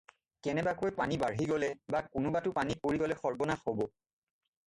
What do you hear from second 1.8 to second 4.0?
বা কোনোবাটো পানীত পৰি গ'লে সৰ্বনাশ হ'ব।